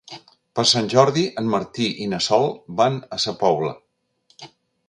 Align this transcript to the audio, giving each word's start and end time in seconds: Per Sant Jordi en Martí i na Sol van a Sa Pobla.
Per 0.59 0.63
Sant 0.69 0.87
Jordi 0.93 1.25
en 1.43 1.51
Martí 1.57 1.87
i 2.05 2.09
na 2.15 2.21
Sol 2.29 2.49
van 2.83 2.99
a 3.19 3.23
Sa 3.27 3.39
Pobla. 3.45 3.75